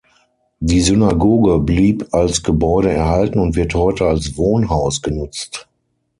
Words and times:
Die 0.61 0.81
Synagoge 0.81 1.59
blieb 1.59 2.07
als 2.11 2.41
Gebäude 2.41 2.89
erhalten 2.89 3.37
und 3.37 3.55
wird 3.55 3.75
heute 3.75 4.07
als 4.07 4.35
Wohnhaus 4.35 5.03
genutzt. 5.03 5.67